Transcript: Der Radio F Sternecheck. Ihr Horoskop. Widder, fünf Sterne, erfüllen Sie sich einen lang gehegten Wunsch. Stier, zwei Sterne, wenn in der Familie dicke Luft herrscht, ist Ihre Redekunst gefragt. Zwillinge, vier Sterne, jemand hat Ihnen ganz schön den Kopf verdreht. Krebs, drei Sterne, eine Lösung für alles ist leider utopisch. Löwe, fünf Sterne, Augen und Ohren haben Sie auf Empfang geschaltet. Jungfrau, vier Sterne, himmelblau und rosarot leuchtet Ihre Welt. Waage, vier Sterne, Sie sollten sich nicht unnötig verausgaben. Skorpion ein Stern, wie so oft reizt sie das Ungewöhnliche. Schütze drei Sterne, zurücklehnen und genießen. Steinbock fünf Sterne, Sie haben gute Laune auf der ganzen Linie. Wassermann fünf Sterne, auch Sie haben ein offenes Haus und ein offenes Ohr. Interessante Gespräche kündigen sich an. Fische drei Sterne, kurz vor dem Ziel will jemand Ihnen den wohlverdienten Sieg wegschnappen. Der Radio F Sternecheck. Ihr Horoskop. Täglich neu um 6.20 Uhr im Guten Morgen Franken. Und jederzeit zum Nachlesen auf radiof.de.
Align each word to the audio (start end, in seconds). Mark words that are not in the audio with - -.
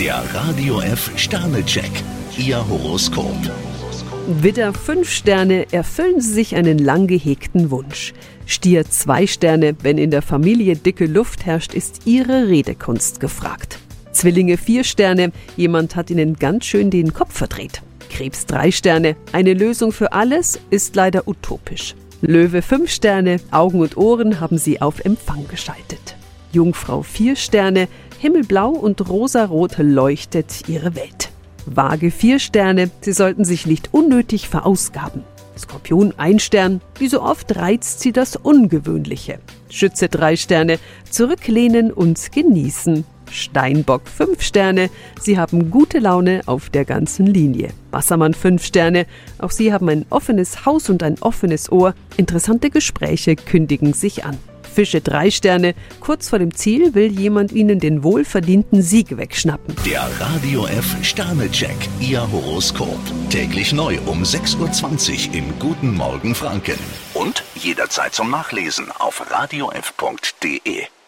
Der 0.00 0.24
Radio 0.32 0.80
F 0.80 1.10
Sternecheck. 1.16 1.90
Ihr 2.38 2.66
Horoskop. 2.66 3.36
Widder, 4.26 4.72
fünf 4.72 5.10
Sterne, 5.10 5.70
erfüllen 5.74 6.22
Sie 6.22 6.32
sich 6.32 6.56
einen 6.56 6.78
lang 6.78 7.06
gehegten 7.06 7.70
Wunsch. 7.70 8.14
Stier, 8.46 8.88
zwei 8.88 9.26
Sterne, 9.26 9.76
wenn 9.82 9.98
in 9.98 10.10
der 10.10 10.22
Familie 10.22 10.76
dicke 10.76 11.04
Luft 11.04 11.44
herrscht, 11.44 11.74
ist 11.74 12.06
Ihre 12.06 12.48
Redekunst 12.48 13.20
gefragt. 13.20 13.78
Zwillinge, 14.12 14.56
vier 14.56 14.84
Sterne, 14.84 15.32
jemand 15.58 15.96
hat 15.96 16.08
Ihnen 16.08 16.36
ganz 16.36 16.64
schön 16.64 16.90
den 16.90 17.12
Kopf 17.12 17.36
verdreht. 17.36 17.82
Krebs, 18.08 18.46
drei 18.46 18.70
Sterne, 18.70 19.16
eine 19.32 19.52
Lösung 19.52 19.92
für 19.92 20.14
alles 20.14 20.58
ist 20.70 20.96
leider 20.96 21.28
utopisch. 21.28 21.94
Löwe, 22.22 22.62
fünf 22.62 22.90
Sterne, 22.90 23.36
Augen 23.50 23.80
und 23.80 23.98
Ohren 23.98 24.40
haben 24.40 24.56
Sie 24.56 24.80
auf 24.80 25.00
Empfang 25.04 25.46
geschaltet. 25.46 26.16
Jungfrau, 26.52 27.02
vier 27.02 27.36
Sterne, 27.36 27.86
himmelblau 28.20 28.68
und 28.70 29.08
rosarot 29.08 29.78
leuchtet 29.78 30.68
Ihre 30.68 30.94
Welt. 30.94 31.30
Waage, 31.64 32.10
vier 32.10 32.38
Sterne, 32.38 32.90
Sie 33.00 33.12
sollten 33.12 33.44
sich 33.44 33.66
nicht 33.66 33.94
unnötig 33.94 34.48
verausgaben. 34.48 35.24
Skorpion 35.58 36.14
ein 36.16 36.38
Stern, 36.38 36.80
wie 36.98 37.08
so 37.08 37.22
oft 37.22 37.56
reizt 37.56 38.00
sie 38.00 38.12
das 38.12 38.36
Ungewöhnliche. 38.36 39.38
Schütze 39.70 40.08
drei 40.08 40.36
Sterne, 40.36 40.78
zurücklehnen 41.08 41.92
und 41.92 42.32
genießen. 42.32 43.04
Steinbock 43.30 44.08
fünf 44.08 44.42
Sterne, 44.42 44.90
Sie 45.20 45.38
haben 45.38 45.70
gute 45.70 45.98
Laune 45.98 46.42
auf 46.46 46.68
der 46.68 46.84
ganzen 46.84 47.26
Linie. 47.26 47.70
Wassermann 47.90 48.34
fünf 48.34 48.64
Sterne, 48.64 49.06
auch 49.38 49.50
Sie 49.50 49.72
haben 49.72 49.88
ein 49.88 50.04
offenes 50.10 50.66
Haus 50.66 50.90
und 50.90 51.02
ein 51.02 51.16
offenes 51.20 51.70
Ohr. 51.72 51.94
Interessante 52.16 52.70
Gespräche 52.70 53.36
kündigen 53.36 53.92
sich 53.92 54.24
an. 54.24 54.36
Fische 54.70 55.00
drei 55.00 55.30
Sterne, 55.30 55.74
kurz 56.00 56.28
vor 56.28 56.38
dem 56.38 56.54
Ziel 56.54 56.94
will 56.94 57.10
jemand 57.10 57.52
Ihnen 57.52 57.80
den 57.80 58.02
wohlverdienten 58.02 58.82
Sieg 58.82 59.16
wegschnappen. 59.16 59.74
Der 59.84 60.08
Radio 60.20 60.66
F 60.66 60.96
Sternecheck. 61.02 61.76
Ihr 62.00 62.30
Horoskop. 62.30 63.00
Täglich 63.30 63.72
neu 63.72 63.98
um 64.06 64.22
6.20 64.22 65.28
Uhr 65.28 65.34
im 65.34 65.58
Guten 65.58 65.94
Morgen 65.94 66.34
Franken. 66.34 66.78
Und 67.14 67.44
jederzeit 67.54 68.14
zum 68.14 68.30
Nachlesen 68.30 68.90
auf 68.98 69.30
radiof.de. 69.30 70.99